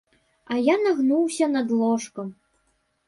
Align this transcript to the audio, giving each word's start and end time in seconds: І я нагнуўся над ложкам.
І 0.53 0.61
я 0.67 0.77
нагнуўся 0.85 1.51
над 1.57 1.77
ложкам. 1.83 2.35